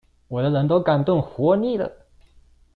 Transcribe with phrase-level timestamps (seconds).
[0.29, 2.07] 我的人都敢動，活膩了？